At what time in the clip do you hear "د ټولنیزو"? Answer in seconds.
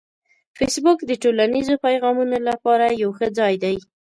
1.05-1.75